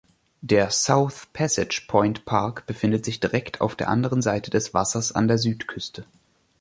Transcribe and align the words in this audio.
Der 0.41 0.71
South 0.71 1.27
Passage 1.31 1.83
Point 1.87 2.25
Park 2.25 2.65
befindet 2.65 3.05
sich 3.05 3.19
direkt 3.19 3.61
auf 3.61 3.75
der 3.75 3.87
anderen 3.89 4.23
Seite 4.23 4.49
des 4.49 4.73
Wassers 4.73 5.11
an 5.11 5.27
der 5.27 5.37
Südküste. 5.37 6.07